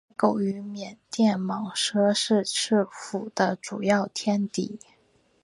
[0.09, 4.79] 野狗与缅甸蟒蛇是赤麂的主要天敌。